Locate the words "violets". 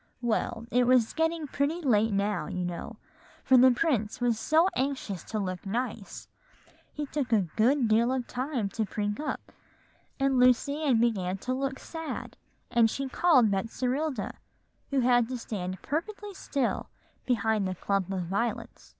18.23-18.89